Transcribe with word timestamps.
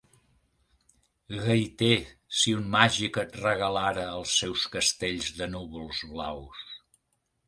Gaiter, 1.41 1.97
si 2.37 2.55
un 2.59 2.65
màgic 2.75 3.19
et 3.23 3.37
regalara 3.41 4.05
els 4.21 4.33
seus 4.39 4.63
castells 4.77 5.29
de 5.43 5.49
núvols 5.57 6.01
blaus 6.15 6.65